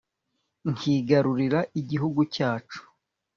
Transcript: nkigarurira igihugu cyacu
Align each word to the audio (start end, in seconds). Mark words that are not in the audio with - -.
nkigarurira 0.71 1.59
igihugu 1.79 2.19
cyacu 2.35 2.79